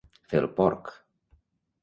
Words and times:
Fer 0.31 0.39
el 0.43 0.47
porc. 0.61 0.89